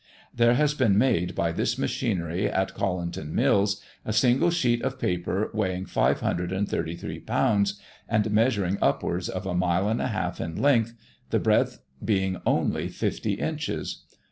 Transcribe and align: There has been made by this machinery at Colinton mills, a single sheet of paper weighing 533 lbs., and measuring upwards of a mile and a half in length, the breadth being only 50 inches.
There 0.33 0.55
has 0.55 0.73
been 0.73 0.97
made 0.97 1.35
by 1.35 1.51
this 1.51 1.77
machinery 1.77 2.49
at 2.49 2.73
Colinton 2.73 3.35
mills, 3.35 3.83
a 4.03 4.11
single 4.11 4.49
sheet 4.49 4.81
of 4.81 4.97
paper 4.97 5.51
weighing 5.53 5.85
533 5.85 7.19
lbs., 7.21 7.73
and 8.09 8.31
measuring 8.31 8.79
upwards 8.81 9.29
of 9.29 9.45
a 9.45 9.53
mile 9.53 9.87
and 9.87 10.01
a 10.01 10.07
half 10.07 10.41
in 10.41 10.55
length, 10.59 10.95
the 11.29 11.37
breadth 11.39 11.83
being 12.03 12.37
only 12.47 12.87
50 12.87 13.33
inches. 13.33 14.01